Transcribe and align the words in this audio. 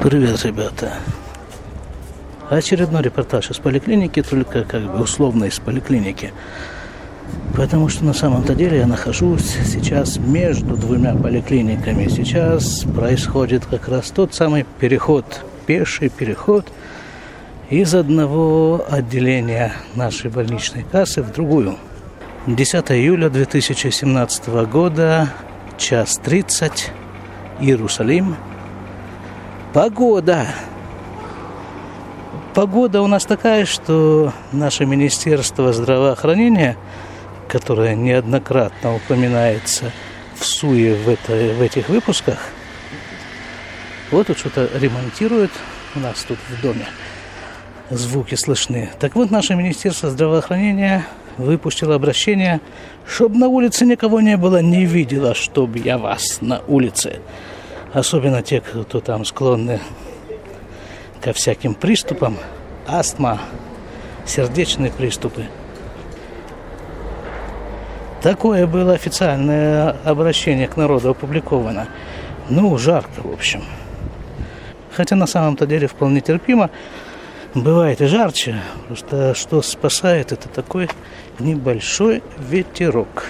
Привет, 0.00 0.44
ребята. 0.44 0.92
Очередной 2.50 3.02
репортаж 3.02 3.50
из 3.50 3.58
поликлиники, 3.58 4.22
только 4.22 4.64
как 4.64 4.82
бы 4.82 5.02
условно 5.02 5.44
из 5.44 5.58
поликлиники. 5.58 6.32
Потому 7.56 7.88
что 7.88 8.04
на 8.04 8.12
самом-то 8.12 8.54
деле 8.54 8.78
я 8.78 8.86
нахожусь 8.86 9.56
сейчас 9.64 10.18
между 10.18 10.76
двумя 10.76 11.14
поликлиниками. 11.14 12.08
Сейчас 12.08 12.84
происходит 12.94 13.64
как 13.66 13.88
раз 13.88 14.10
тот 14.10 14.34
самый 14.34 14.66
переход, 14.78 15.44
пеший 15.66 16.08
переход 16.08 16.66
из 17.70 17.94
одного 17.94 18.84
отделения 18.88 19.72
нашей 19.94 20.30
больничной 20.30 20.84
кассы 20.90 21.22
в 21.22 21.32
другую. 21.32 21.76
10 22.46 22.90
июля 22.92 23.30
2017 23.30 24.48
года, 24.66 25.30
час 25.78 26.18
30, 26.22 26.92
Иерусалим. 27.60 28.36
Погода! 29.74 30.46
Погода 32.54 33.02
у 33.02 33.08
нас 33.08 33.24
такая, 33.24 33.66
что 33.66 34.32
наше 34.52 34.86
Министерство 34.86 35.72
здравоохранения, 35.72 36.76
которое 37.48 37.96
неоднократно 37.96 38.94
упоминается 38.94 39.90
в 40.36 40.46
СУЕ 40.46 40.94
в, 40.94 41.08
это, 41.08 41.32
в 41.32 41.60
этих 41.60 41.88
выпусках, 41.88 42.38
вот 44.12 44.28
тут 44.28 44.38
что-то 44.38 44.70
ремонтирует 44.78 45.50
у 45.96 45.98
нас 45.98 46.22
тут 46.22 46.38
в 46.50 46.62
доме. 46.62 46.86
Звуки 47.90 48.36
слышны. 48.36 48.90
Так 49.00 49.16
вот, 49.16 49.32
наше 49.32 49.56
Министерство 49.56 50.08
здравоохранения 50.08 51.04
выпустило 51.36 51.96
обращение, 51.96 52.60
чтобы 53.08 53.38
на 53.38 53.48
улице 53.48 53.84
никого 53.84 54.20
не 54.20 54.36
было, 54.36 54.62
не 54.62 54.86
видела, 54.86 55.34
чтобы 55.34 55.80
я 55.80 55.98
вас 55.98 56.38
на 56.40 56.60
улице. 56.68 57.18
Особенно 57.94 58.42
те, 58.42 58.60
кто 58.60 59.00
там 59.00 59.24
склонны 59.24 59.78
ко 61.22 61.32
всяким 61.32 61.74
приступам, 61.74 62.36
астма, 62.88 63.40
сердечные 64.26 64.90
приступы. 64.90 65.46
Такое 68.20 68.66
было 68.66 68.94
официальное 68.94 69.96
обращение 70.04 70.66
к 70.66 70.76
народу 70.76 71.10
опубликовано. 71.10 71.86
Ну, 72.48 72.76
жарко, 72.78 73.20
в 73.22 73.32
общем. 73.32 73.62
Хотя 74.92 75.14
на 75.14 75.28
самом-то 75.28 75.64
деле 75.64 75.86
вполне 75.86 76.20
терпимо. 76.20 76.70
Бывает 77.54 78.00
и 78.00 78.06
жарче. 78.06 78.60
Просто 78.88 79.34
что 79.34 79.62
спасает, 79.62 80.32
это 80.32 80.48
такой 80.48 80.90
небольшой 81.38 82.24
ветерок. 82.38 83.26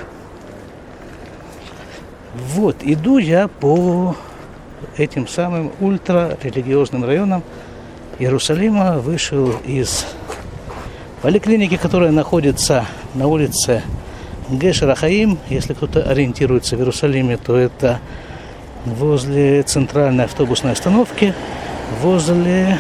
Вот, 2.35 2.77
иду 2.81 3.19
я 3.19 3.49
по 3.49 4.17
этим 4.97 5.27
самым 5.29 5.73
ультрарелигиозным 5.81 7.05
районам 7.05 7.43
Иерусалима 8.19 8.99
вышел 8.99 9.51
из 9.65 10.07
поликлиники, 11.23 11.77
которая 11.77 12.11
находится 12.11 12.87
на 13.15 13.27
улице 13.27 13.83
Гешерахаим. 14.49 15.39
Если 15.49 15.75
кто-то 15.75 16.03
ориентируется 16.03 16.77
в 16.77 16.81
Иерусалиме, 16.81 17.37
то 17.37 17.57
это 17.57 18.01
возле 18.85 19.63
центральной 19.63 20.25
автобусной 20.25 20.73
остановки, 20.73 21.35
возле 22.03 22.79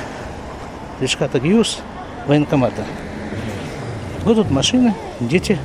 Лешката 1.00 1.40
Гиус, 1.40 1.80
военкомата. 2.26 2.84
Вот 4.24 4.36
тут 4.36 4.50
машины, 4.50 4.94
дети 5.20 5.58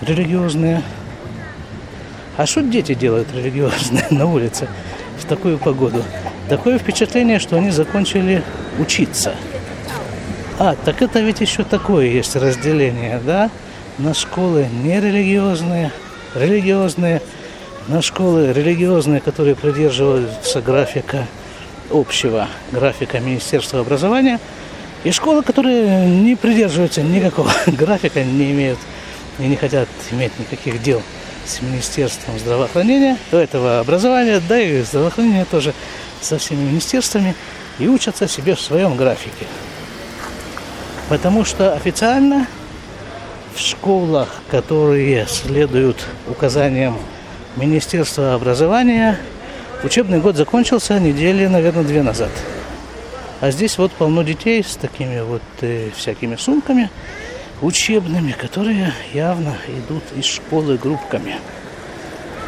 религиозные. 0.00 0.82
А 2.36 2.46
что 2.46 2.62
дети 2.62 2.94
делают 2.94 3.34
религиозные 3.34 4.06
на 4.10 4.26
улице 4.26 4.68
в 5.20 5.24
такую 5.26 5.58
погоду? 5.58 6.02
Такое 6.48 6.78
впечатление, 6.78 7.38
что 7.38 7.56
они 7.56 7.70
закончили 7.70 8.42
учиться. 8.78 9.34
А, 10.58 10.76
так 10.84 11.00
это 11.00 11.20
ведь 11.20 11.40
еще 11.40 11.64
такое 11.64 12.06
есть 12.06 12.36
разделение, 12.36 13.20
да? 13.24 13.50
На 13.98 14.14
школы 14.14 14.66
нерелигиозные, 14.82 15.92
религиозные, 16.34 17.22
на 17.88 18.02
школы 18.02 18.52
религиозные, 18.52 19.20
которые 19.20 19.56
придерживаются 19.56 20.60
графика 20.60 21.26
общего, 21.90 22.48
графика 22.72 23.20
Министерства 23.20 23.80
образования, 23.80 24.38
и 25.02 25.10
школы, 25.12 25.42
которые 25.42 26.06
не 26.06 26.36
придерживаются 26.36 27.02
никакого 27.02 27.50
графика, 27.66 28.22
не 28.22 28.52
имеют 28.52 28.78
и 29.38 29.44
не 29.44 29.56
хотят 29.56 29.88
иметь 30.10 30.38
никаких 30.38 30.82
дел 30.82 31.02
с 31.50 31.62
Министерством 31.62 32.38
здравоохранения, 32.38 33.18
этого 33.32 33.80
образования, 33.80 34.40
да 34.48 34.60
и 34.60 34.82
здравоохранения 34.82 35.44
тоже 35.44 35.74
со 36.20 36.38
всеми 36.38 36.62
министерствами 36.62 37.34
и 37.78 37.88
учатся 37.88 38.28
себе 38.28 38.54
в 38.54 38.60
своем 38.60 38.96
графике. 38.96 39.46
Потому 41.08 41.44
что 41.44 41.74
официально 41.74 42.46
в 43.54 43.58
школах, 43.58 44.28
которые 44.50 45.26
следуют 45.26 46.06
указаниям 46.28 46.96
Министерства 47.56 48.34
образования, 48.34 49.18
учебный 49.82 50.20
год 50.20 50.36
закончился 50.36 51.00
недели, 51.00 51.46
наверное, 51.46 51.82
две 51.82 52.02
назад. 52.02 52.30
А 53.40 53.50
здесь 53.50 53.78
вот 53.78 53.90
полно 53.92 54.22
детей 54.22 54.62
с 54.62 54.76
такими 54.76 55.20
вот 55.20 55.42
э, 55.62 55.90
всякими 55.96 56.36
сумками 56.36 56.90
учебными, 57.62 58.32
которые 58.32 58.92
явно 59.12 59.54
идут 59.68 60.02
из 60.16 60.24
школы 60.24 60.76
группками. 60.78 61.36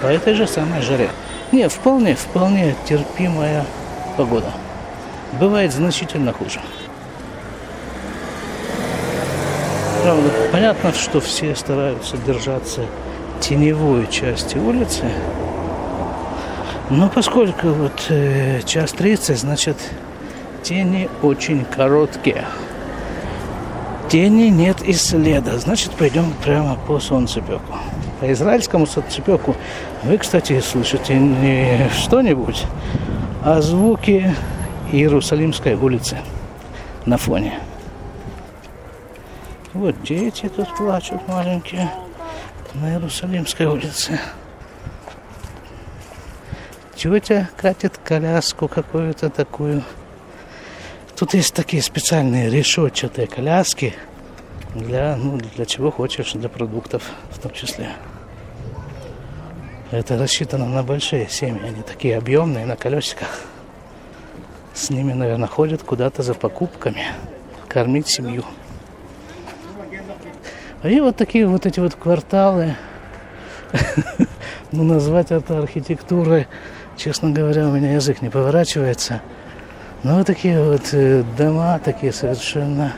По 0.01 0.07
этой 0.07 0.35
же 0.35 0.47
самой 0.47 0.83
жаре. 0.83 1.11
Нет, 1.53 1.71
вполне, 1.71 2.15
вполне 2.15 2.75
терпимая 2.89 3.65
погода. 4.17 4.51
Бывает 5.39 5.73
значительно 5.73 6.33
хуже. 6.33 6.61
Правда, 10.03 10.31
понятно, 10.51 10.93
что 10.93 11.21
все 11.21 11.55
стараются 11.55 12.17
держаться 12.17 12.81
теневой 13.41 14.09
части 14.09 14.57
улицы. 14.57 15.05
Но 16.91 17.09
поскольку 17.09 17.69
вот 17.69 18.07
э, 18.09 18.63
час 18.67 18.93
30, 18.93 19.39
значит, 19.39 19.77
тени 20.63 21.09
очень 21.23 21.65
короткие. 21.65 22.45
Тени 24.13 24.51
нет 24.51 24.83
и 24.83 24.93
следа, 24.93 25.59
значит, 25.59 25.93
пойдем 25.93 26.35
прямо 26.45 26.77
по 26.87 27.01
солнцепеку 27.01 27.79
по 28.23 28.31
израильскому 28.31 28.87
соцепеку 28.87 29.57
вы, 30.05 30.17
кстати, 30.17 30.61
слышите 30.61 31.19
не 31.19 31.89
что-нибудь, 31.89 32.67
а 33.43 33.61
звуки 33.61 34.33
Иерусалимской 34.93 35.75
улицы 35.75 36.19
на 37.05 37.17
фоне. 37.17 37.59
Вот 39.73 40.01
дети 40.05 40.49
тут 40.55 40.73
плачут 40.77 41.27
маленькие 41.27 41.91
на 42.75 42.93
Иерусалимской 42.93 43.67
улице. 43.67 44.21
Тетя 46.95 47.49
катит 47.57 47.99
коляску 48.05 48.69
какую-то 48.69 49.31
такую. 49.31 49.83
Тут 51.23 51.35
есть 51.35 51.55
такие 51.55 51.81
специальные 51.81 52.51
решетчатые 52.51 53.29
коляски 53.29 53.95
для, 54.75 55.15
ну, 55.17 55.39
для 55.39 55.67
чего 55.67 55.93
хочешь, 55.93 56.33
для 56.33 56.49
продуктов 56.49 57.05
в 57.31 57.39
том 57.39 57.53
числе. 57.53 57.91
Это 59.93 60.19
рассчитано 60.19 60.67
на 60.67 60.83
большие 60.83 61.29
семьи, 61.29 61.63
они 61.65 61.83
такие 61.83 62.19
объемные, 62.19 62.67
на 62.67 62.75
колесиках. 62.75 63.43
С 64.75 64.91
ними, 64.91 65.13
наверное, 65.13 65.47
ходят 65.47 65.85
куда-то 65.85 66.25
за 66.25 66.35
покупками, 66.35 67.05
кормить 67.69 68.09
семью. 68.09 68.43
И 70.83 70.99
вот 70.99 71.15
такие 71.15 71.47
вот 71.47 71.67
эти 71.67 71.79
вот 71.79 71.95
кварталы, 71.95 72.75
ну, 74.73 74.83
назвать 74.83 75.31
это 75.31 75.61
архитектурой, 75.61 76.49
честно 76.97 77.31
говоря, 77.31 77.69
у 77.69 77.71
меня 77.71 77.93
язык 77.93 78.23
не 78.23 78.29
поворачивается. 78.29 79.23
Вот 80.05 80.27
такие 80.27 80.61
вот 80.61 80.83
э, 80.95 81.23
дома, 81.39 81.79
такие 81.79 82.13
совершенно 82.13 82.93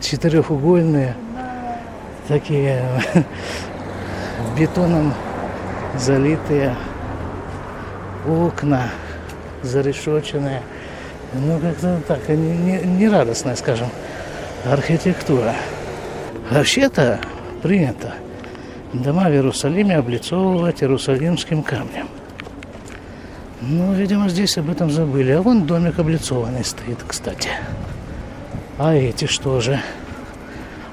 четырехугольные, 0.00 1.14
такие 2.28 2.82
бетоном 4.58 5.12
залитые 5.98 6.74
окна, 8.26 8.88
зарешоченные. 9.62 10.62
Ну, 11.34 11.58
как-то 11.58 12.00
так, 12.08 12.26
не, 12.30 12.78
не 12.78 13.08
радостная, 13.08 13.56
скажем, 13.56 13.88
архитектура. 14.64 15.54
Вообще-то 16.50 17.20
принято 17.62 18.14
дома 18.94 19.24
в 19.24 19.32
Иерусалиме 19.32 19.98
облицовывать 19.98 20.82
иерусалимским 20.82 21.62
камнем. 21.62 22.08
Ну, 23.64 23.92
видимо, 23.94 24.28
здесь 24.28 24.58
об 24.58 24.70
этом 24.70 24.90
забыли. 24.90 25.30
А 25.30 25.40
вон 25.40 25.66
домик 25.66 25.98
облицованный 25.98 26.64
стоит, 26.64 26.98
кстати. 27.06 27.48
А 28.76 28.92
эти 28.92 29.26
что 29.26 29.60
же? 29.60 29.80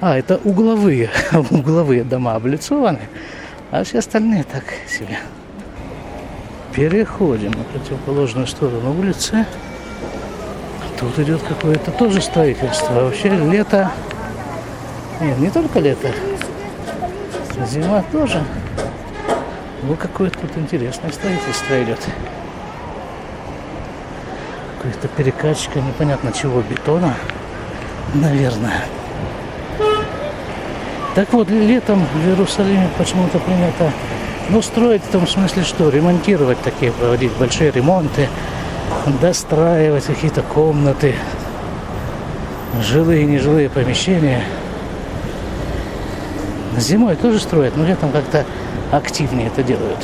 А, 0.01 0.16
это 0.16 0.39
угловые, 0.44 1.10
угловые 1.50 2.04
дома 2.04 2.36
облицованы, 2.36 3.00
а 3.71 3.83
все 3.83 4.00
остальные 4.00 4.44
так 4.44 4.63
себе. 4.88 5.18
Переходим 6.74 7.51
на 7.51 7.63
противоположную 7.63 8.45
сторону 8.45 8.98
улицы. 8.98 9.45
Тут 11.00 11.18
идет 11.18 11.42
какое-то 11.42 11.89
тоже 11.92 12.22
строительство. 12.22 12.94
Вообще 12.94 13.30
лето... 13.30 13.92
Нет, 15.19 15.39
не 15.39 15.50
только 15.50 15.80
лето. 15.80 16.12
Зима 17.68 18.04
тоже. 18.12 18.44
Ну, 19.83 19.95
какое-то 19.95 20.38
тут 20.38 20.56
интересное 20.57 21.12
строительство 21.12 21.83
идет. 21.83 22.00
Какая-то 24.81 25.09
перекачка 25.09 25.81
непонятно 25.81 26.31
чего 26.31 26.61
бетона. 26.61 27.13
Наверное. 28.13 28.85
Так 31.15 31.33
вот, 31.33 31.49
летом 31.49 32.05
в 32.15 32.27
Иерусалиме 32.27 32.87
почему-то 32.97 33.39
принято, 33.39 33.91
ну, 34.49 34.61
строить 34.61 35.03
в 35.03 35.11
том 35.11 35.27
смысле, 35.27 35.63
что 35.63 35.89
ремонтировать 35.89 36.61
такие, 36.61 36.93
проводить 36.93 37.33
большие 37.33 37.71
ремонты, 37.71 38.29
достраивать 39.21 40.05
какие-то 40.05 40.43
комнаты, 40.43 41.13
жилые 42.81 43.23
и 43.23 43.25
нежилые 43.25 43.69
помещения. 43.69 44.43
Зимой 46.77 47.17
тоже 47.17 47.39
строят, 47.39 47.75
но 47.75 47.85
летом 47.85 48.11
как-то 48.11 48.45
активнее 48.91 49.47
это 49.47 49.61
делают. 49.61 49.99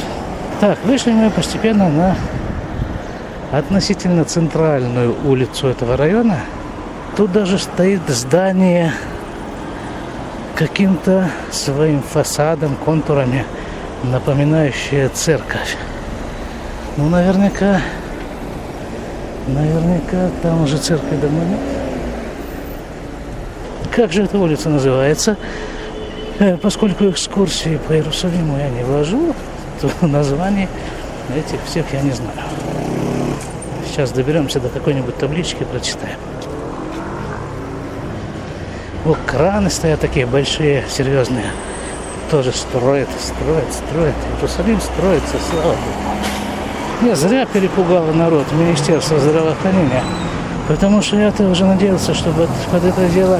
Так, 0.59 0.79
вышли 0.83 1.11
мы 1.11 1.29
постепенно 1.29 1.89
на 1.89 2.17
относительно 3.51 4.25
центральную 4.25 5.15
улицу 5.25 5.67
этого 5.67 5.97
района. 5.97 6.39
Тут 7.17 7.31
даже 7.31 7.57
стоит 7.57 8.01
здание 8.07 8.93
каким-то 10.55 11.29
своим 11.51 12.01
фасадом, 12.01 12.75
контурами, 12.75 13.45
напоминающее 14.03 15.09
церковь. 15.09 15.77
Ну, 16.97 17.09
наверняка 17.09 17.81
Наверняка 19.47 20.31
там 20.41 20.63
уже 20.63 20.77
церкви 20.77 21.17
давно 21.17 21.43
нет. 21.43 21.59
Как 23.95 24.11
же 24.11 24.23
эта 24.23 24.39
улица 24.39 24.69
называется? 24.69 25.37
Э, 26.39 26.57
поскольку 26.57 27.07
экскурсии 27.09 27.79
по 27.87 27.93
Иерусалиму 27.93 28.57
я 28.57 28.69
не 28.69 28.83
вожу, 28.83 29.35
то 29.79 30.07
названий 30.07 30.67
этих 31.35 31.63
всех 31.65 31.85
я 31.93 32.01
не 32.01 32.11
знаю. 32.11 32.31
Сейчас 33.95 34.11
доберемся 34.11 34.59
до 34.59 34.67
какой-нибудь 34.67 35.17
таблички, 35.17 35.63
прочитаем. 35.63 36.17
Вот 39.05 39.17
краны 39.25 39.69
стоят 39.69 40.01
такие 40.01 40.25
большие, 40.25 40.83
серьезные. 40.89 41.45
Тоже 42.29 42.51
строят, 42.51 43.07
строят, 43.17 43.71
строят. 43.71 44.15
Иерусалим 44.35 44.81
строится, 44.81 45.37
слава 45.49 45.69
Богу. 45.69 47.03
Не, 47.03 47.15
зря 47.15 47.45
перепугало 47.45 48.11
народ 48.11 48.51
Министерство 48.51 49.17
здравоохранения. 49.17 50.03
Потому 50.67 51.01
что 51.01 51.15
я-то 51.15 51.47
уже 51.47 51.63
надеялся, 51.63 52.13
что 52.13 52.31
под, 52.31 52.49
под 52.69 52.83
это 52.83 53.07
дело 53.07 53.39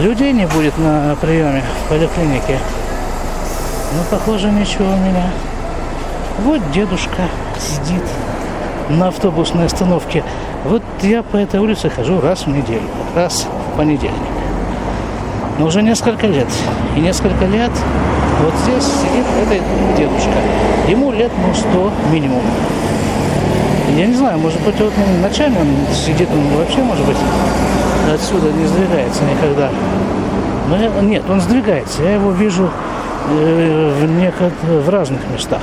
людей 0.00 0.32
не 0.32 0.46
будет 0.46 0.76
на 0.78 1.14
приеме 1.20 1.62
в 1.84 1.88
поликлинике. 1.90 2.58
Но, 3.94 4.02
похоже, 4.10 4.50
ничего 4.50 4.86
у 4.86 4.96
меня. 4.96 5.30
Вот 6.42 6.72
дедушка 6.72 7.28
сидит 7.56 8.02
на 8.88 9.08
автобусной 9.08 9.66
остановке. 9.66 10.24
Вот 10.64 10.82
я 11.02 11.22
по 11.22 11.36
этой 11.36 11.60
улице 11.60 11.90
хожу 11.90 12.20
раз 12.20 12.46
в 12.46 12.48
неделю, 12.48 12.82
раз 13.14 13.46
в 13.72 13.76
понедельник. 13.76 14.14
Но 15.58 15.66
уже 15.66 15.82
несколько 15.82 16.26
лет. 16.26 16.48
И 16.96 17.00
несколько 17.00 17.44
лет 17.46 17.72
вот 18.42 18.54
здесь 18.64 18.84
сидит 18.84 19.26
этот 19.42 19.96
дедушка. 19.96 20.38
Ему 20.88 21.12
лет, 21.12 21.32
ну, 21.36 21.52
100 21.54 21.92
минимум. 22.12 22.42
Я 23.96 24.06
не 24.06 24.14
знаю, 24.14 24.38
может 24.38 24.60
быть, 24.60 24.78
вот 24.78 24.92
он 24.96 25.22
ночами 25.22 25.56
он 25.58 25.94
сидит, 25.94 26.28
он 26.30 26.56
вообще, 26.56 26.82
может 26.82 27.04
быть, 27.04 27.16
отсюда 28.14 28.52
не 28.52 28.66
сдвигается 28.66 29.22
никогда. 29.24 29.70
Но 30.68 30.76
я, 30.76 30.90
нет, 31.00 31.24
он 31.28 31.40
сдвигается. 31.40 32.02
Я 32.02 32.14
его 32.14 32.30
вижу 32.30 32.70
э, 33.28 33.94
в, 34.00 34.04
некот, 34.04 34.52
в 34.62 34.88
разных 34.88 35.20
местах. 35.32 35.62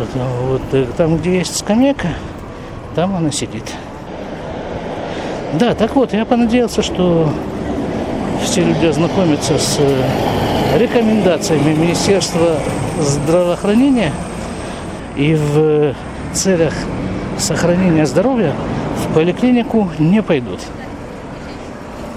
Вот, 0.00 0.08
вот 0.48 0.62
э, 0.72 0.86
там, 0.96 1.18
где 1.18 1.38
есть 1.38 1.58
скамейка, 1.58 2.08
там 2.94 3.14
она 3.14 3.30
сидит. 3.30 3.64
Да, 5.52 5.74
так 5.74 5.94
вот, 5.94 6.14
я 6.14 6.24
понадеялся, 6.24 6.80
что 6.80 7.30
все 8.42 8.64
люди 8.64 8.86
ознакомятся 8.86 9.58
с 9.58 9.76
э, 9.78 10.78
рекомендациями 10.78 11.74
Министерства 11.74 12.56
здравоохранения 12.98 14.10
и 15.16 15.34
в 15.34 15.94
целях 16.32 16.72
сохранения 17.38 18.06
здоровья 18.06 18.54
в 19.04 19.14
поликлинику 19.14 19.90
не 19.98 20.22
пойдут. 20.22 20.60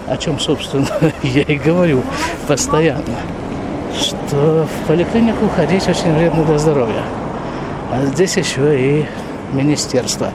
О 0.07 0.15
чем, 0.15 0.39
собственно, 0.39 0.88
я 1.24 1.41
и 1.41 1.57
говорю 1.57 2.01
постоянно. 2.47 3.03
Что 4.00 4.68
в 4.68 4.88
поликлинику 4.88 5.50
ходить 5.53 5.86
очень 5.89 6.13
вредно 6.13 6.45
для 6.45 6.57
здоровья. 6.57 7.03
А 7.93 8.05
здесь 8.07 8.37
еще 8.37 8.79
и 8.79 9.05
министерство 9.53 10.31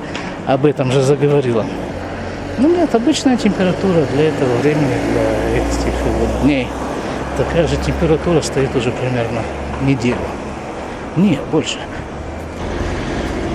об 0.47 0.65
этом 0.65 0.93
же 0.93 1.03
заговорило. 1.03 1.67
Ну 2.59 2.69
нет, 2.69 2.95
обычная 2.95 3.37
температура 3.37 4.05
для 4.15 4.29
этого 4.29 4.57
времени, 4.63 4.95
для 5.13 5.57
этих 5.59 5.95
вот 6.21 6.43
дней– 6.43 6.69
такая 7.39 7.69
же 7.69 7.77
температура 7.77 8.43
стоит 8.43 8.75
уже 8.75 8.91
примерно 8.91 9.41
неделю. 9.83 10.17
Нет, 11.17 11.39
больше. 11.53 11.79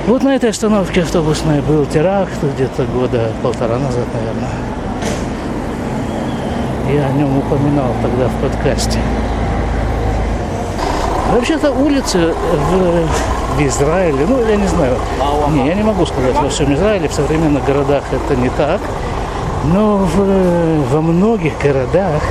Вот 0.07 0.23
на 0.23 0.35
этой 0.35 0.49
остановке 0.49 1.01
автобусной 1.01 1.61
был 1.61 1.85
теракт 1.85 2.41
где-то 2.41 2.85
года 2.85 3.31
полтора 3.41 3.77
назад, 3.77 4.05
наверное. 4.13 4.49
Я 6.93 7.07
о 7.07 7.11
нем 7.13 7.37
упоминал 7.37 7.93
тогда 8.01 8.27
в 8.27 8.35
подкасте. 8.41 8.99
Вообще-то 11.33 11.71
улицы 11.71 12.33
в, 12.71 13.07
в 13.55 13.61
Израиле, 13.61 14.25
ну, 14.27 14.45
я 14.45 14.55
не 14.55 14.67
знаю, 14.67 14.95
не, 15.51 15.67
я 15.67 15.75
не 15.75 15.83
могу 15.83 16.05
сказать 16.05 16.35
во 16.35 16.49
всем 16.49 16.73
Израиле, 16.73 17.07
в 17.07 17.13
современных 17.13 17.63
городах 17.65 18.03
это 18.11 18.35
не 18.39 18.49
так, 18.49 18.81
но 19.65 19.97
в, 19.97 20.91
во 20.91 21.01
многих 21.01 21.53
городах 21.59 22.21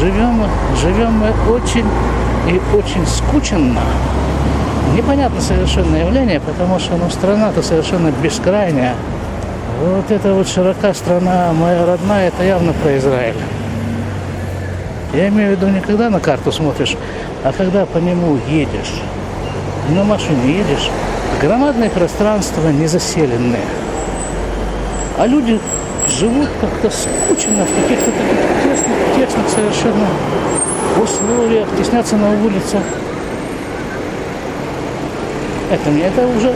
живем, 0.00 0.44
живем 0.80 1.12
мы 1.12 1.32
очень 1.52 1.86
и 2.48 2.60
очень 2.76 3.06
скученно. 3.06 3.80
Непонятно 4.94 5.40
совершенно 5.40 5.96
явление, 5.96 6.40
потому 6.40 6.78
что 6.78 6.96
ну, 6.96 7.10
страна-то 7.10 7.62
совершенно 7.62 8.10
бескрайняя. 8.22 8.94
Вот 9.82 10.10
эта 10.10 10.32
вот 10.32 10.48
широка 10.48 10.94
страна, 10.94 11.52
моя 11.52 11.84
родная, 11.84 12.28
это 12.28 12.44
явно 12.44 12.72
про 12.72 12.96
Израиль. 12.98 13.34
Я 15.12 15.28
имею 15.28 15.50
в 15.50 15.60
виду 15.60 15.68
не 15.68 15.80
когда 15.80 16.10
на 16.10 16.20
карту 16.20 16.52
смотришь, 16.52 16.96
а 17.42 17.52
когда 17.52 17.86
по 17.86 17.98
нему 17.98 18.38
едешь. 18.48 19.00
На 19.90 20.02
машине 20.02 20.58
едешь, 20.58 20.90
громадное 21.42 21.90
пространство 21.90 22.68
незаселенное. 22.68 23.60
А 25.18 25.26
люди 25.26 25.60
живут 26.08 26.48
как-то 26.60 26.90
скучно 26.90 27.64
в 27.64 27.82
каких-то 27.82 28.10
таких 28.10 28.38
тесных, 28.64 28.96
тесных 29.16 29.48
совершенно 29.48 30.06
условиях, 31.02 31.68
теснятся 31.78 32.16
на 32.16 32.30
улицах. 32.30 32.82
Это 35.70 35.90
мне 35.90 36.04
это 36.04 36.26
уже 36.26 36.52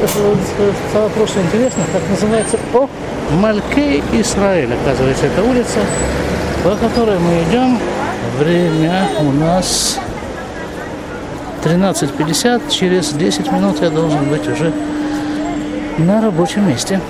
стало 0.90 1.08
просто 1.10 1.40
интересно, 1.40 1.82
как 1.92 2.02
называется 2.08 2.58
О 2.72 2.88
Малькей 3.32 4.02
Израиль, 4.12 4.72
оказывается, 4.72 5.26
это 5.26 5.42
улица, 5.42 5.80
по 6.64 6.70
которой 6.76 7.18
мы 7.18 7.42
идем. 7.50 7.78
Время 8.38 9.08
у 9.20 9.32
нас 9.32 9.98
13.50, 11.64 12.70
через 12.70 13.12
10 13.12 13.50
минут 13.52 13.80
я 13.80 13.90
должен 13.90 14.28
быть 14.28 14.46
уже 14.48 14.72
на 15.98 16.22
рабочем 16.22 16.68
месте. 16.68 17.00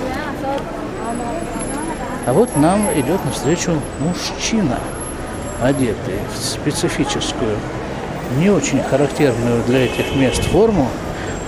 А 2.25 2.33
вот 2.33 2.55
нам 2.57 2.81
идет 2.95 3.23
навстречу 3.25 3.79
мужчина, 3.99 4.79
одетый 5.61 6.19
в 6.33 6.37
специфическую, 6.43 7.57
не 8.37 8.49
очень 8.49 8.81
характерную 8.81 9.63
для 9.67 9.85
этих 9.85 10.15
мест 10.15 10.43
форму. 10.43 10.89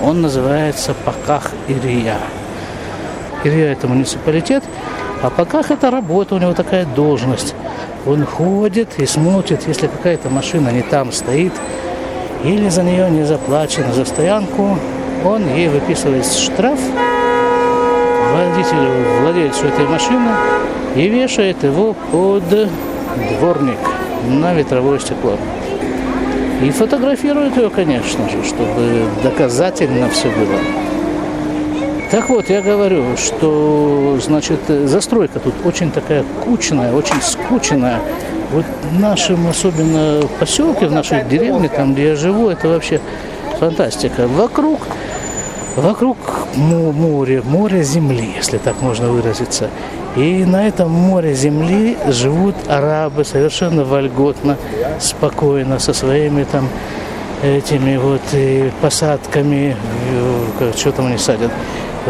Он 0.01 0.21
называется 0.21 0.93
Паках 1.05 1.51
Ирия. 1.67 2.17
Ирия– 3.43 3.71
это 3.73 3.87
муниципалитет, 3.87 4.63
а 5.21 5.29
Паках– 5.29 5.69
это 5.71 5.91
работа, 5.91 6.35
у 6.35 6.37
него 6.37 6.53
такая 6.53 6.85
должность. 6.85 7.55
Он 8.05 8.25
ходит 8.25 8.97
и 8.97 9.05
смотрит, 9.05 9.67
если 9.67 9.87
какая-то 9.87 10.29
машина 10.29 10.69
не 10.69 10.81
там 10.81 11.11
стоит, 11.11 11.53
или 12.43 12.69
за 12.69 12.83
нее 12.83 13.09
не 13.09 13.23
заплачено 13.23 13.93
за 13.93 14.05
стоянку, 14.05 14.77
он 15.25 15.47
ей 15.55 15.67
выписывает 15.69 16.25
штраф, 16.25 16.79
водителю, 18.33 18.91
владельцу 19.21 19.67
этой 19.67 19.85
машины, 19.85 20.31
и 20.95 21.07
вешает 21.07 21.63
его 21.63 21.93
под 22.11 22.43
дворник 23.39 23.79
на 24.27 24.53
ветровое 24.53 24.99
стекло. 24.99 25.37
И 26.63 26.69
фотографируют 26.69 27.57
ее, 27.57 27.69
конечно 27.69 28.29
же, 28.29 28.43
чтобы 28.43 29.05
доказательно 29.23 30.09
все 30.09 30.27
было. 30.29 30.59
Так 32.11 32.29
вот, 32.29 32.49
я 32.49 32.61
говорю, 32.61 33.15
что, 33.15 34.19
значит, 34.21 34.59
застройка 34.67 35.39
тут 35.39 35.53
очень 35.63 35.91
такая 35.91 36.25
кучная, 36.43 36.93
очень 36.93 37.21
скучная. 37.21 37.99
Вот 38.51 38.65
в 38.91 38.99
нашем, 38.99 39.47
особенно 39.47 40.27
поселке, 40.39 40.87
в 40.87 40.91
нашей 40.91 41.23
деревне, 41.23 41.69
там, 41.69 41.93
где 41.93 42.09
я 42.09 42.15
живу, 42.15 42.49
это 42.49 42.67
вообще 42.67 42.99
фантастика. 43.59 44.27
Вокруг, 44.27 44.79
вокруг 45.75 46.17
море, 46.55 47.41
море 47.45 47.83
земли, 47.83 48.33
если 48.35 48.57
так 48.57 48.81
можно 48.81 49.07
выразиться. 49.07 49.69
И 50.17 50.43
на 50.43 50.67
этом 50.67 50.91
море 50.91 51.33
земли 51.33 51.97
живут 52.09 52.55
арабы 52.67 53.23
совершенно 53.23 53.85
вольготно, 53.85 54.57
спокойно, 54.99 55.79
со 55.79 55.93
своими 55.93 56.43
там 56.43 56.67
этими 57.41 57.95
вот 57.95 58.21
и 58.33 58.69
посадками, 58.81 59.77
что 60.75 60.91
там 60.91 61.05
они 61.07 61.17
садят, 61.17 61.51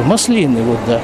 маслины, 0.06 0.64
вот 0.64 0.80
да. 0.88 1.00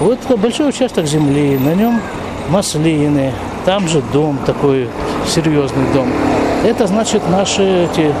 Вот 0.00 0.18
большой 0.38 0.70
участок 0.70 1.06
земли, 1.06 1.58
на 1.58 1.74
нем 1.74 2.00
маслины, 2.48 3.32
там 3.68 3.86
же 3.86 4.00
дом 4.14 4.38
такой, 4.46 4.88
серьезный 5.26 5.84
дом. 5.92 6.08
Это 6.64 6.86
значит 6.86 7.28
наши 7.28 7.84
эти 7.84 8.14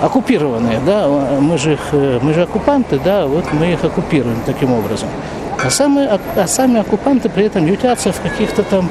оккупированные, 0.00 0.80
да, 0.86 1.06
мы 1.40 1.58
же, 1.58 1.74
их, 1.74 1.92
мы 2.22 2.32
же 2.32 2.44
оккупанты, 2.44 2.98
да, 3.04 3.26
вот 3.26 3.44
мы 3.52 3.74
их 3.74 3.84
оккупируем 3.84 4.38
таким 4.46 4.72
образом. 4.72 5.10
А, 5.62 5.68
самые, 5.68 6.08
а 6.36 6.46
сами 6.46 6.80
оккупанты 6.80 7.28
при 7.28 7.44
этом 7.44 7.66
ютятся 7.66 8.12
в 8.12 8.20
каких-то 8.22 8.62
там... 8.62 8.88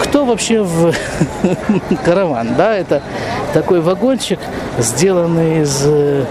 Кто 0.00 0.24
вообще 0.24 0.62
в 0.62 0.92
караван, 2.04 2.56
да, 2.58 2.74
это 2.74 3.00
такой 3.52 3.80
вагончик, 3.80 4.40
сделанный 4.78 5.62
из 5.62 5.80
э, 5.84 6.24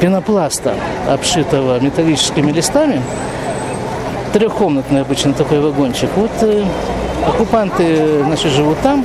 пенопласта, 0.00 0.72
обшитого 1.06 1.78
металлическими 1.80 2.50
листами. 2.50 3.02
Трехкомнатный 4.32 5.02
обычно 5.02 5.34
такой 5.34 5.60
вагончик. 5.60 6.08
Вот 6.16 6.30
э, 6.40 6.64
оккупанты, 7.26 8.22
значит, 8.24 8.52
живут 8.52 8.78
там, 8.82 9.04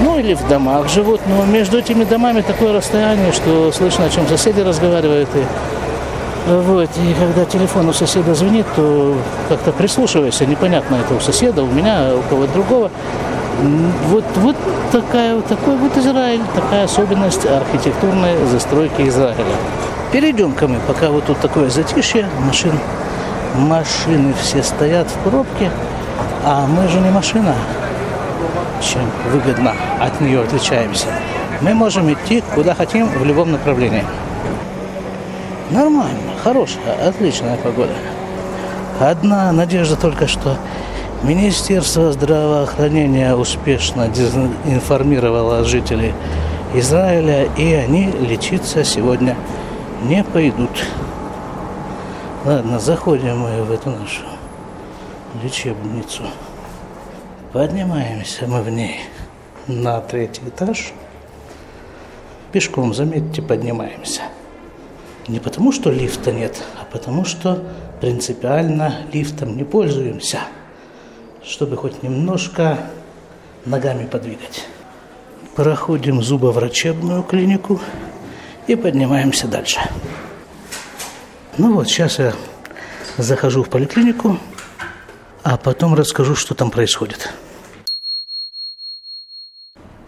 ну 0.00 0.18
или 0.18 0.34
в 0.34 0.46
домах 0.48 0.88
живут, 0.88 1.20
но 1.26 1.44
между 1.44 1.78
этими 1.78 2.04
домами 2.04 2.40
такое 2.40 2.72
расстояние, 2.72 3.32
что 3.32 3.72
слышно, 3.72 4.06
о 4.06 4.10
чем 4.10 4.26
соседи 4.28 4.60
разговаривают. 4.60 5.28
И, 5.34 5.44
вот, 6.50 6.88
и 6.96 7.14
когда 7.14 7.44
телефон 7.44 7.88
у 7.88 7.92
соседа 7.92 8.34
звонит, 8.34 8.66
то 8.74 9.14
как-то 9.48 9.72
прислушивайся, 9.72 10.46
непонятно 10.46 10.96
это 10.96 11.14
у 11.14 11.20
соседа, 11.20 11.62
у 11.62 11.70
меня, 11.70 12.12
у 12.14 12.28
кого-то 12.28 12.52
другого. 12.52 12.90
Вот, 14.08 14.24
вот 14.36 14.56
такая, 14.90 15.36
вот 15.36 15.46
такой 15.46 15.76
вот 15.76 15.94
Израиль, 15.98 16.40
такая 16.54 16.84
особенность 16.84 17.44
архитектурной 17.44 18.46
застройки 18.50 19.02
Израиля. 19.02 19.44
Перейдем-ка 20.12 20.66
мы, 20.66 20.78
пока 20.88 21.10
вот 21.10 21.26
тут 21.26 21.38
такое 21.40 21.68
затишье, 21.68 22.26
машин, 22.46 22.72
машины 23.54 24.32
все 24.40 24.62
стоят 24.62 25.08
в 25.08 25.28
пробке, 25.28 25.70
а 26.44 26.66
мы 26.66 26.88
же 26.88 27.00
не 27.00 27.10
машина, 27.10 27.54
чем 28.80 29.02
выгодно 29.30 29.72
от 30.00 30.20
нее 30.20 30.42
отличаемся. 30.42 31.06
Мы 31.60 31.74
можем 31.74 32.12
идти 32.12 32.42
куда 32.54 32.74
хотим 32.74 33.06
в 33.06 33.24
любом 33.24 33.52
направлении. 33.52 34.04
Нормально, 35.70 36.32
хорошая, 36.42 37.08
отличная 37.08 37.56
погода. 37.58 37.92
Одна 38.98 39.52
надежда 39.52 39.96
только, 39.96 40.26
что 40.26 40.56
Министерство 41.22 42.12
здравоохранения 42.12 43.34
успешно 43.34 44.08
информировало 44.64 45.64
жителей 45.64 46.14
Израиля, 46.74 47.44
и 47.56 47.72
они 47.74 48.06
лечиться 48.06 48.84
сегодня 48.84 49.36
не 50.02 50.24
пойдут. 50.24 50.70
Ладно, 52.44 52.78
заходим 52.78 53.40
мы 53.40 53.62
в 53.62 53.70
эту 53.70 53.90
нашу 53.90 54.39
лечебницу. 55.42 56.24
Поднимаемся 57.52 58.46
мы 58.46 58.62
в 58.62 58.70
ней 58.70 59.00
на 59.66 60.00
третий 60.00 60.42
этаж. 60.48 60.92
Пешком, 62.52 62.94
заметьте, 62.94 63.42
поднимаемся. 63.42 64.22
Не 65.28 65.38
потому, 65.38 65.72
что 65.72 65.90
лифта 65.90 66.32
нет, 66.32 66.62
а 66.80 66.84
потому, 66.84 67.24
что 67.24 67.62
принципиально 68.00 68.94
лифтом 69.12 69.56
не 69.56 69.64
пользуемся, 69.64 70.40
чтобы 71.44 71.76
хоть 71.76 72.02
немножко 72.02 72.78
ногами 73.64 74.06
подвигать. 74.06 74.66
Проходим 75.54 76.22
зубоврачебную 76.22 77.22
клинику 77.22 77.80
и 78.66 78.74
поднимаемся 78.74 79.46
дальше. 79.46 79.80
Ну 81.58 81.74
вот, 81.74 81.88
сейчас 81.88 82.18
я 82.18 82.32
захожу 83.18 83.62
в 83.62 83.68
поликлинику, 83.68 84.38
а 85.42 85.56
потом 85.56 85.94
расскажу, 85.94 86.34
что 86.34 86.54
там 86.54 86.70
происходит. 86.70 87.32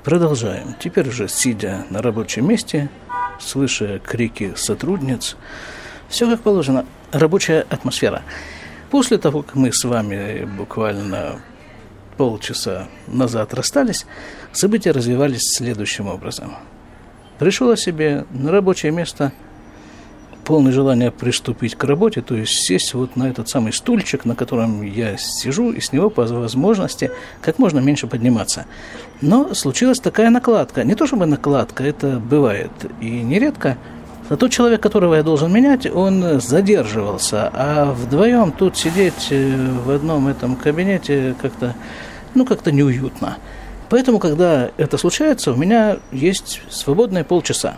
Продолжаем. 0.04 0.74
Теперь 0.80 1.08
уже 1.08 1.28
сидя 1.28 1.86
на 1.90 2.02
рабочем 2.02 2.48
месте, 2.48 2.90
слыша 3.38 4.00
крики 4.00 4.52
сотрудниц, 4.56 5.36
все 6.08 6.28
как 6.28 6.42
положено, 6.42 6.86
рабочая 7.12 7.66
атмосфера. 7.70 8.22
После 8.90 9.16
того, 9.18 9.42
как 9.42 9.54
мы 9.54 9.72
с 9.72 9.84
вами 9.84 10.44
буквально 10.44 11.40
полчаса 12.16 12.88
назад 13.06 13.54
расстались, 13.54 14.06
события 14.52 14.90
развивались 14.90 15.54
следующим 15.56 16.08
образом. 16.08 16.56
Пришел 17.38 17.70
я 17.70 17.76
себе 17.76 18.26
на 18.30 18.50
рабочее 18.50 18.92
место– 18.92 19.32
полное 20.44 20.72
желание 20.72 21.10
приступить 21.10 21.74
к 21.74 21.84
работе, 21.84 22.20
то 22.20 22.34
есть 22.34 22.52
сесть 22.66 22.94
вот 22.94 23.16
на 23.16 23.28
этот 23.28 23.48
самый 23.48 23.72
стульчик, 23.72 24.24
на 24.24 24.34
котором 24.34 24.82
я 24.82 25.16
сижу, 25.16 25.72
и 25.72 25.80
с 25.80 25.92
него 25.92 26.10
по 26.10 26.24
возможности 26.24 27.10
как 27.40 27.58
можно 27.58 27.78
меньше 27.78 28.06
подниматься. 28.06 28.66
Но 29.20 29.54
случилась 29.54 30.00
такая 30.00 30.30
накладка. 30.30 30.84
Не 30.84 30.94
то 30.94 31.06
чтобы 31.06 31.26
накладка, 31.26 31.84
это 31.84 32.18
бывает 32.18 32.70
и 33.00 33.22
нередко, 33.22 33.78
но 34.32 34.36
тот 34.36 34.50
человек, 34.50 34.80
которого 34.80 35.14
я 35.14 35.22
должен 35.22 35.52
менять, 35.52 35.86
он 35.86 36.40
задерживался, 36.40 37.50
а 37.52 37.92
вдвоем 37.92 38.50
тут 38.52 38.78
сидеть 38.78 39.28
э, 39.30 39.68
в 39.84 39.90
одном 39.90 40.28
этом 40.28 40.56
кабинете 40.56 41.34
как-то, 41.42 41.74
ну, 42.34 42.46
как-то 42.46 42.72
неуютно. 42.72 43.36
Поэтому, 43.90 44.18
когда 44.18 44.70
это 44.78 44.96
случается, 44.96 45.52
у 45.52 45.56
меня 45.56 45.98
есть 46.12 46.62
свободные 46.70 47.24
полчаса. 47.24 47.76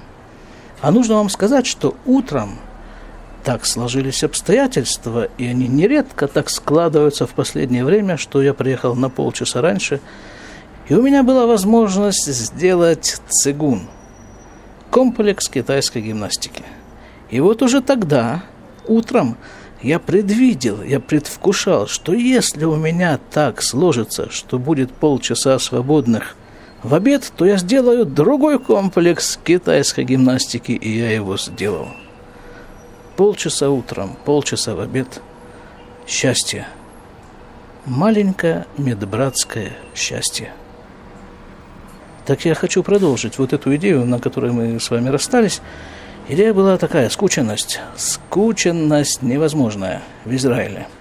А 0.84 0.90
нужно 0.90 1.14
вам 1.14 1.30
сказать, 1.30 1.66
что 1.66 1.96
утром 2.04 2.58
так 3.42 3.64
сложились 3.64 4.22
обстоятельства, 4.22 5.28
и 5.38 5.46
они 5.46 5.66
нередко 5.66 6.28
так 6.28 6.50
складываются 6.50 7.26
в 7.26 7.30
последнее 7.30 7.86
время, 7.86 8.18
что 8.18 8.42
я 8.42 8.52
приехал 8.52 8.94
на 8.94 9.08
полчаса 9.08 9.62
раньше, 9.62 10.02
и 10.90 10.94
у 10.94 11.00
меня 11.00 11.22
была 11.22 11.46
возможность 11.46 12.26
сделать 12.26 13.18
цигун, 13.30 13.88
комплекс 14.90 15.48
китайской 15.48 16.02
гимнастики. 16.02 16.64
И 17.30 17.40
вот 17.40 17.62
уже 17.62 17.80
тогда, 17.80 18.42
утром, 18.86 19.38
я 19.80 19.98
предвидел, 19.98 20.82
я 20.82 21.00
предвкушал, 21.00 21.86
что 21.86 22.12
если 22.12 22.66
у 22.66 22.76
меня 22.76 23.18
так 23.30 23.62
сложится, 23.62 24.30
что 24.30 24.58
будет 24.58 24.92
полчаса 24.92 25.58
свободных 25.58 26.36
в 26.84 26.94
обед, 26.94 27.32
то 27.36 27.46
я 27.46 27.56
сделаю 27.56 28.04
другой 28.04 28.60
комплекс 28.60 29.38
китайской 29.42 30.04
гимнастики, 30.04 30.72
и 30.72 30.98
я 30.98 31.10
его 31.10 31.36
сделал. 31.38 31.88
Полчаса 33.16 33.70
утром, 33.70 34.16
полчаса 34.24 34.74
в 34.74 34.80
обед. 34.80 35.20
Счастье. 36.06 36.68
Маленькое 37.86 38.66
медбратское 38.76 39.72
счастье. 39.94 40.52
Так 42.26 42.44
я 42.44 42.54
хочу 42.54 42.82
продолжить 42.82 43.38
вот 43.38 43.52
эту 43.52 43.74
идею, 43.76 44.04
на 44.04 44.18
которой 44.18 44.52
мы 44.52 44.78
с 44.78 44.90
вами 44.90 45.08
расстались. 45.08 45.62
Идея 46.28 46.52
была 46.52 46.76
такая, 46.76 47.08
скученность. 47.08 47.80
Скученность 47.96 49.22
невозможная 49.22 50.02
в 50.24 50.34
Израиле– 50.34 50.86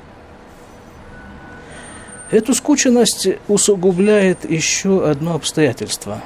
Эту 2.33 2.55
скученность 2.55 3.27
усугубляет 3.47 4.49
еще 4.49 5.07
одно 5.07 5.35
обстоятельство. 5.35 6.23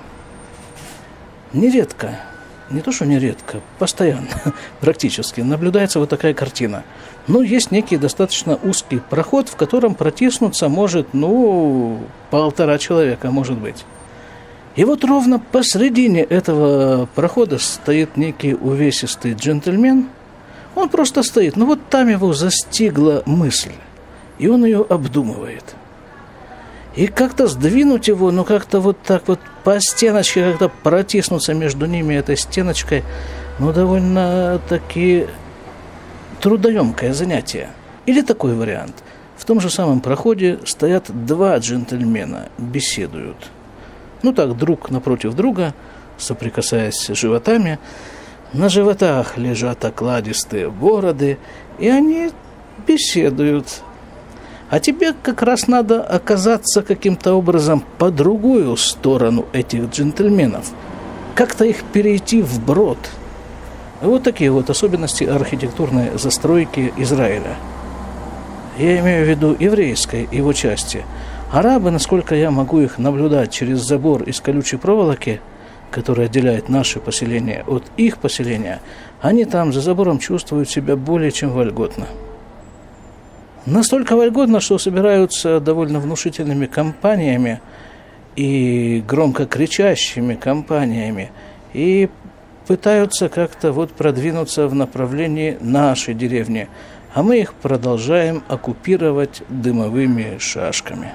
Нередко, 1.52 2.22
не 2.70 2.80
то 2.80 2.94
что 2.94 3.06
нередко, 3.06 3.60
постоянно, 3.78 4.30
практически, 4.80 5.42
наблюдается 5.42 6.00
вот 6.00 6.08
такая 6.08 6.34
картина. 6.34 6.86
Ну, 7.28 7.42
есть 7.42 7.72
некий 7.72 7.98
достаточно 7.98 8.58
узкий 8.64 9.02
проход, 9.10 9.50
в 9.50 9.58
котором 9.58 9.96
протиснуться 9.96 10.70
может, 10.70 11.14
ну, 11.14 12.00
полтора 12.32 12.78
человека, 12.78 13.30
может 13.30 13.58
быть. 13.58 13.84
И 14.78 14.86
вот 14.86 15.04
ровно 15.04 15.40
посредине 15.40 16.22
этого 16.24 17.10
прохода 17.16 17.58
стоит 17.58 18.16
некий 18.16 18.54
увесистый 18.54 19.34
джентльмен. 19.34 20.08
Он 20.74 20.88
просто 20.88 21.22
стоит, 21.22 21.58
ну 21.58 21.66
вот 21.66 21.90
там 21.90 22.08
его 22.08 22.32
застигла 22.32 23.24
мысль, 23.26 23.74
и 24.40 24.48
он 24.48 24.64
ее 24.64 24.86
обдумывает– 24.88 25.76
И 26.98 27.06
как-то 27.06 27.46
сдвинуть 27.46 28.08
его, 28.08 28.32
ну 28.32 28.44
как-то 28.44 28.80
вот 28.80 28.98
так 29.04 29.28
вот 29.28 29.40
по 29.64 29.80
стеночке, 29.80 30.44
как-то 30.44 30.68
протиснуться 30.68 31.54
между 31.54 31.86
ними 31.86 32.16
этой 32.16 32.36
стеночкой, 32.36 33.04
ну 33.60 33.72
довольно 33.72 34.60
таки 34.68 35.28
трудоемкое 36.42 37.14
занятие. 37.14 37.70
Или 38.08 38.22
такой 38.24 38.56
вариант. 38.56 38.96
В 39.38 39.46
том 39.46 39.62
же 39.62 39.70
самом 39.70 40.02
проходе 40.02 40.58
стоят 40.66 41.06
два 41.26 41.60
джентльмена, 41.60 42.50
беседуют. 42.58 43.52
Ну 44.24 44.34
так, 44.34 44.58
друг 44.58 44.90
напротив 44.90 45.36
друга, 45.36 45.76
соприкасаясь 46.18 47.10
животами. 47.10 47.78
На 48.54 48.70
животах 48.70 49.38
лежат 49.38 49.86
окладистые 49.86 50.72
бороды, 50.72 51.38
и 51.78 51.90
они 51.90 52.32
беседуют. 52.88 53.84
А 54.70 54.80
тебе 54.80 55.14
как 55.14 55.42
раз 55.42 55.68
надо 55.68 56.02
оказаться 56.02 56.82
каким-то 56.82 57.34
образом 57.34 57.84
по 57.98 58.12
другую 58.12 58.76
сторону 58.78 59.46
этих 59.54 59.90
джентльменов. 59.90 60.72
Как-то 61.36 61.66
их 61.66 61.84
перейти 61.84 62.42
вброд. 62.42 62.98
Вот 64.02 64.24
такие 64.24 64.52
вот 64.52 64.70
особенности 64.70 65.24
архитектурной 65.24 66.18
застройки 66.18 66.94
Израиля– 66.98 67.56
я 68.78 69.00
имею 69.00 69.26
в 69.26 69.30
виду 69.30 69.56
еврейской 69.60 70.30
его 70.32 70.54
части. 70.54 71.04
Арабы, 71.52 71.90
насколько 71.90 72.36
я 72.36 72.52
могу 72.52 72.80
их 72.80 73.00
наблюдать 73.00 73.52
через 73.52 73.80
забор 73.80 74.22
из 74.22 74.40
колючей 74.40 74.78
проволоки, 74.78 75.42
который 75.90 76.26
отделяет 76.26 76.70
наше 76.70 77.00
поселение 77.00 77.64
от 77.66 77.86
их 77.98 78.20
поселения, 78.20 78.80
они 79.20 79.46
там 79.46 79.74
за 79.74 79.82
забором 79.82 80.20
чувствуют 80.20 80.70
себя 80.70 80.96
более 80.96 81.32
чем 81.32 81.50
вольготно. 81.50 82.06
Настолько 83.68 84.16
вольготно, 84.16 84.60
что 84.60 84.80
собираются 84.80 85.60
довольно 85.60 86.00
внушительными 86.00 86.66
компаниями 86.66 87.62
и 88.36 89.04
громко 89.08 89.46
кричащими 89.46 90.34
компаниями 90.34 91.30
и 91.74 92.10
пытаются 92.66 93.30
как-то 93.30 93.72
вот 93.72 93.92
продвинуться 93.92 94.68
в 94.68 94.74
направлении 94.74 95.58
нашей 95.62 96.16
деревни– 96.16 96.68
а 97.18 97.24
мы 97.24 97.40
их 97.40 97.56
продолжаем 97.56 98.44
оккупировать 98.48 99.42
дымовыми 99.50 100.38
шашками. 100.38 101.14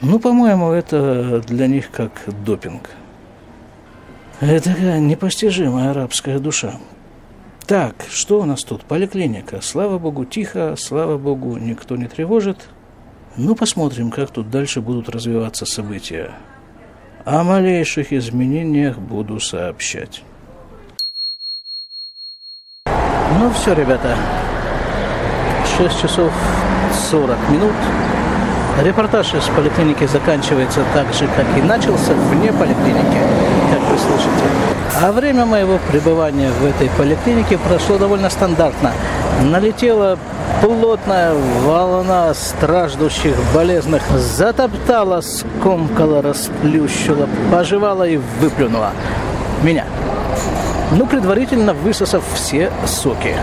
Ну, 0.00 0.20
по-моему, 0.20 0.70
это 0.70 1.40
для 1.40 1.66
них 1.66 1.90
как 1.90 2.12
допинг. 2.44 2.90
Это 4.38 4.70
непостижимая 5.00 5.90
арабская 5.90 6.38
душа. 6.38 6.74
Так, 7.66 7.94
что 8.10 8.40
у 8.40 8.44
нас 8.44 8.64
тут? 8.64 8.82
Поликлиника. 8.84 9.60
Слава 9.60 9.98
богу, 9.98 10.24
тихо, 10.24 10.74
слава 10.76 11.16
богу, 11.16 11.56
никто 11.58 11.96
не 11.96 12.06
тревожит. 12.06 12.68
Ну, 13.36 13.54
посмотрим, 13.54 14.10
как 14.10 14.30
тут 14.30 14.50
дальше 14.50 14.80
будут 14.80 15.08
развиваться 15.08 15.64
события. 15.64 16.32
О 17.24 17.44
малейших 17.44 18.12
изменениях 18.12 18.98
буду 18.98 19.38
сообщать. 19.38 20.22
Ну 23.38 23.50
все, 23.52 23.74
ребята, 23.74 24.16
6 25.78 26.00
часов 26.00 26.32
40 27.10 27.50
минут. 27.50 27.74
Репортаж 28.80 29.34
из 29.34 29.44
поликлиники 29.44 30.06
заканчивается 30.06 30.80
так 30.94 31.12
же, 31.12 31.28
как 31.36 31.46
и 31.58 31.62
начался, 31.62 32.14
вне 32.30 32.52
поликлиники, 32.52 33.18
как 33.70 33.80
вы 33.90 33.98
слышите. 33.98 34.44
А 35.00 35.12
время 35.12 35.44
моего 35.44 35.78
пребывания 35.90 36.50
в 36.50 36.64
этой 36.64 36.88
поликлинике 36.96 37.58
прошло 37.58 37.98
довольно 37.98 38.30
стандартно. 38.30 38.92
Налетела 39.42 40.18
плотная 40.62 41.34
волна 41.64 42.32
страждущих, 42.34 43.34
болезных, 43.54 44.02
затоптала, 44.10 45.20
скомкала, 45.20 46.22
расплющила, 46.22 47.28
пожевала 47.50 48.04
и 48.04 48.18
выплюнула 48.40 48.92
меня. 49.62 49.84
Ну, 50.92 51.06
предварительно 51.06 51.74
высосав 51.74 52.22
все 52.34 52.70
соки. 52.86 53.36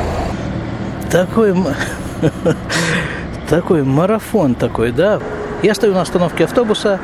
Такой 1.12 1.54
такой 3.50 3.84
марафон 3.84 4.56
такой, 4.56 4.92
да. 4.92 5.20
Я 5.62 5.74
стою 5.74 5.94
на 5.94 6.02
остановке 6.02 6.46
автобуса, 6.46 7.00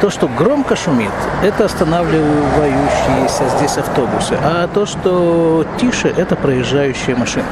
то, 0.00 0.10
что 0.10 0.28
громко 0.28 0.76
шумит, 0.76 1.12
это 1.42 1.66
останавливающиеся 1.66 3.48
здесь 3.56 3.78
автобусы, 3.78 4.36
а 4.42 4.66
то, 4.66 4.86
что 4.86 5.64
тише, 5.78 6.08
это 6.08 6.36
проезжающие 6.36 7.14
машины. 7.14 7.46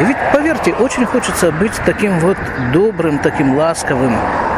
И 0.00 0.04
ведь, 0.04 0.16
поверьте, 0.32 0.72
очень 0.74 1.04
хочется 1.04 1.52
быть 1.52 1.72
таким 1.84 2.18
вот 2.18 2.36
добрым, 2.72 3.18
таким 3.18 3.56
ласковым, 3.56 4.16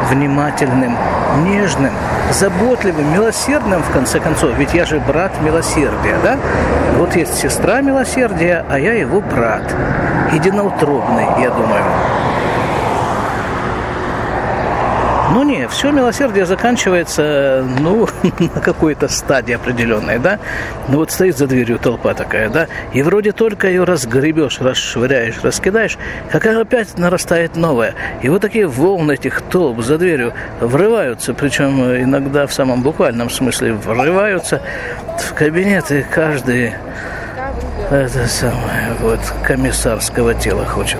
внимательным, 0.09 0.97
нежным, 1.43 1.91
заботливым, 2.31 3.11
милосердным, 3.13 3.83
в 3.83 3.91
конце 3.91 4.19
концов. 4.19 4.57
Ведь 4.57 4.73
я 4.73 4.85
же 4.85 4.99
брат 4.99 5.31
милосердия, 5.41 6.17
да? 6.23 6.37
Вот 6.97 7.15
есть 7.15 7.35
сестра 7.35 7.81
милосердия, 7.81 8.65
а 8.69 8.79
я 8.79 8.93
его 8.93 9.19
брат. 9.21 9.63
Единоутробный, 10.31 11.27
я 11.39 11.49
думаю. 11.49 11.83
Ну 15.31 15.43
не, 15.43 15.67
все 15.67 15.91
милосердие 15.91 16.45
заканчивается, 16.45 17.65
ну, 17.79 18.07
на 18.39 18.61
какой-то 18.61 19.07
стадии 19.07 19.53
определенной, 19.53 20.19
да. 20.19 20.39
Ну 20.87 20.97
вот 20.97 21.11
стоит 21.11 21.37
за 21.37 21.47
дверью 21.47 21.79
толпа 21.79 22.13
такая, 22.13 22.49
да, 22.49 22.67
и 22.93 23.01
вроде 23.01 23.31
только 23.31 23.67
ее 23.67 23.83
разгребешь, 23.83 24.61
расшвыряешь, 24.61 25.41
раскидаешь, 25.43 25.97
как 26.31 26.45
опять 26.45 26.97
нарастает 26.97 27.55
новая. 27.55 27.95
И 28.21 28.29
вот 28.29 28.41
такие 28.41 28.67
волны 28.67 29.13
этих 29.13 29.41
толп 29.41 29.81
за 29.81 29.97
дверью 29.97 30.33
врываются, 30.59 31.33
причем 31.33 31.81
иногда 31.83 32.47
в 32.47 32.53
самом 32.53 32.81
буквальном 32.83 33.29
смысле 33.29 33.73
врываются 33.73 34.61
в 35.19 35.33
кабинет, 35.33 35.91
и 35.91 36.03
каждый 36.03 36.73
это 37.91 38.27
самое 38.27 38.93
вот 38.99 39.19
комиссарского 39.43 40.33
тела 40.33 40.65
хочет. 40.65 40.99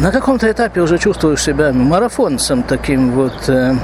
На 0.00 0.10
каком-то 0.12 0.50
этапе 0.50 0.80
уже 0.80 0.96
чувствуешь 0.96 1.42
себя 1.42 1.74
марафонцем 1.74 2.62
таким 2.62 3.10
вот. 3.10 3.34
Э, 3.48 3.74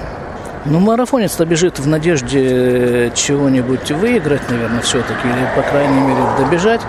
ну, 0.65 0.81
марафонец-то 0.81 1.45
бежит 1.45 1.79
в 1.79 1.87
надежде 1.87 3.13
чего-нибудь 3.15 3.91
выиграть, 3.91 4.41
наверное, 4.49 4.81
все-таки, 4.81 5.29
или, 5.29 5.47
по 5.55 5.61
крайней 5.61 6.01
мере, 6.01 6.23
добежать. 6.39 6.81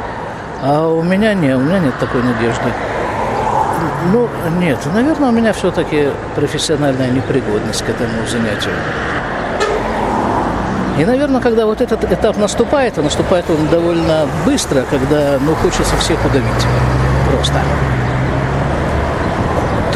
А 0.64 0.88
у 0.88 1.04
меня 1.04 1.34
нет, 1.34 1.58
у 1.58 1.60
меня 1.60 1.80
нет 1.80 1.94
такой 2.00 2.24
надежды. 2.24 2.72
Ну, 4.14 4.30
нет, 4.62 4.80
наверное, 4.94 5.28
у 5.28 5.34
меня 5.34 5.52
все-таки 5.52 6.08
профессиональная 6.38 7.10
непригодность 7.10 7.82
к 7.82 7.90
этому 7.90 8.26
занятию. 8.32 8.74
И, 10.98 11.04
наверное, 11.04 11.42
когда 11.42 11.66
вот 11.66 11.82
этот 11.82 12.10
этап 12.10 12.38
наступает, 12.38 12.98
а 12.98 13.02
наступает 13.02 13.50
он 13.50 13.68
довольно 13.68 14.26
быстро, 14.46 14.86
когда, 14.90 15.38
ну, 15.42 15.54
хочется 15.56 15.98
всех 15.98 16.18
удавить 16.26 16.66
просто 17.30 17.60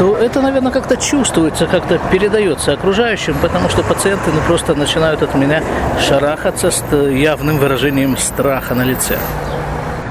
то 0.02 0.16
это, 0.16 0.40
наверное, 0.40 0.72
как-то 0.72 0.96
чувствуется, 0.96 1.68
как-то 1.68 2.00
передается 2.10 2.72
окружающим, 2.72 3.36
потому 3.40 3.68
что 3.68 3.84
пациенты 3.84 4.32
ну, 4.34 4.40
просто 4.48 4.74
начинают 4.74 5.22
от 5.22 5.36
меня 5.36 5.62
шарахаться 6.00 6.72
с 6.72 6.82
явным 6.92 7.58
выражением 7.58 8.16
страха 8.16 8.74
на 8.74 8.82
лице. 8.82 9.16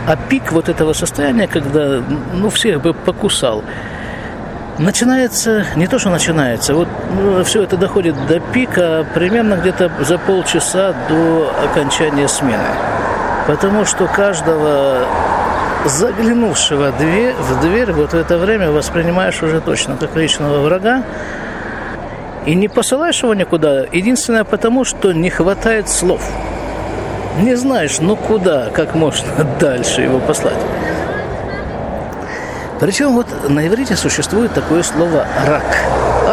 А 0.07 0.15
пик 0.15 0.53
вот 0.53 0.69
этого 0.69 0.93
состояния, 0.93 1.45
когда 1.45 2.01
ну, 2.33 2.49
всех 2.49 2.81
бы 2.81 2.93
покусал, 2.93 3.65
начинается, 4.77 5.65
не 5.75 5.87
то 5.87 5.99
что 5.99 6.09
начинается, 6.09 6.73
вот 6.73 6.87
ну, 7.13 7.43
все 7.43 7.63
это 7.63 7.75
доходит 7.75 8.15
до 8.27 8.39
пика 8.39 9.05
примерно 9.13 9.55
где-то 9.55 9.91
за 9.99 10.17
полчаса 10.17 10.95
до 11.09 11.51
окончания 11.65 12.29
смены. 12.29 12.69
Потому 13.45 13.83
что 13.83 14.07
каждого 14.07 15.05
заглянувшего 15.85 16.91
в 16.91 17.61
дверь 17.61 17.91
вот 17.91 18.13
в 18.13 18.15
это 18.15 18.37
время 18.37 18.71
воспринимаешь 18.71 19.41
уже 19.41 19.61
точно 19.61 19.97
как 19.97 20.15
личного 20.15 20.61
врага 20.61 21.03
и 22.45 22.55
не 22.55 22.67
посылаешь 22.67 23.21
его 23.21 23.33
никуда, 23.33 23.85
единственное 23.91 24.43
потому, 24.43 24.83
что 24.83 25.11
не 25.11 25.29
хватает 25.29 25.89
слов. 25.89 26.21
Не 27.39 27.55
знаешь, 27.55 27.99
ну 27.99 28.15
куда, 28.15 28.69
как 28.73 28.95
можно 28.95 29.27
дальше 29.59 30.01
его 30.01 30.19
послать. 30.19 30.57
Причем 32.79 33.13
вот 33.13 33.27
на 33.47 33.67
иврите 33.67 33.95
существует 33.95 34.53
такое 34.53 34.81
слово 34.81 35.25
«рак». 35.45 35.63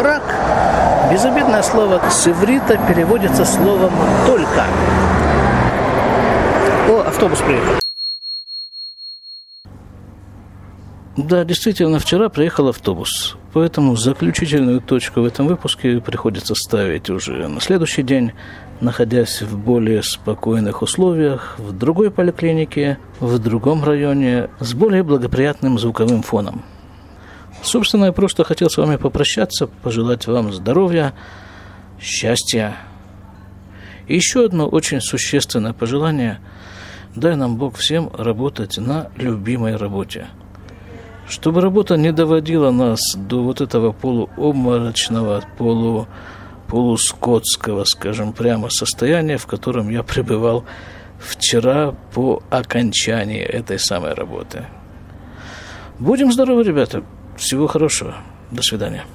«Рак»– 0.01 0.23
безобидное 1.11 1.61
слово 1.61 2.01
с 2.09 2.27
иврита 2.27 2.77
переводится 2.87 3.45
словом 3.45 3.91
«только». 4.25 4.65
О, 6.89 7.03
автобус 7.07 7.39
приехал. 7.39 7.88
Да, 11.19 11.43
действительно, 11.43 11.99
вчера 11.99 12.29
приехал 12.29 12.69
автобус. 12.69 13.35
Поэтому 13.51 13.97
заключительную 13.97 14.79
точку 14.79 15.19
в 15.19 15.25
этом 15.25 15.47
выпуске 15.47 15.99
приходится 15.99 16.55
ставить 16.55 17.09
уже 17.09 17.49
на 17.49 17.59
следующий 17.59 18.03
день, 18.03 18.31
находясь 18.79 19.41
в 19.41 19.57
более 19.57 20.01
спокойных 20.01 20.81
условиях, 20.81 21.55
в 21.57 21.77
другой 21.77 22.09
поликлинике, 22.09 22.99
в 23.19 23.37
другом 23.37 23.83
районе, 23.83 24.49
с 24.61 24.73
более 24.73 25.03
благоприятным 25.03 25.77
звуковым 25.77 26.21
фоном. 26.21 26.63
Собственно, 27.63 28.05
я 28.05 28.11
просто 28.13 28.45
хотел 28.45 28.69
с 28.69 28.77
вами 28.77 28.95
попрощаться, 28.95 29.67
пожелать 29.67 30.25
вам 30.25 30.53
здоровья, 30.53 31.13
счастья. 31.99 32.77
И 34.07 34.15
еще 34.15 34.45
одно 34.45 34.69
очень 34.69 35.01
существенное 35.01 35.73
пожелание– 35.73 36.39
дай 37.15 37.35
нам 37.35 37.57
Бог 37.57 37.75
всем 37.75 38.09
работать 38.13 38.77
на 38.77 39.11
любимой 39.17 39.75
работе. 39.75 40.27
Чтобы 41.29 41.61
работа 41.61 41.95
не 41.95 42.11
доводила 42.11 42.71
нас 42.71 42.99
до 43.15 43.43
вот 43.43 43.61
этого 43.61 43.91
полуобморочного, 43.91 45.43
полу, 45.59 46.07
полускотского, 46.67 47.83
скажем 47.83 48.33
прямо, 48.33 48.69
состояния, 48.69 49.37
в 49.37 49.45
котором 49.45 49.89
я 49.89 50.01
пребывал 50.01 50.65
вчера 51.19 51.93
по 52.13 52.41
окончании 52.49 53.41
этой 53.41 53.77
самой 53.77 54.15
работы. 54.15 54.65
Будем 55.99 56.31
здоровы, 56.31 56.63
ребята. 56.63 57.03
Всего 57.37 57.67
хорошего. 57.67 58.15
До 58.49 58.63
свидания. 58.63 59.05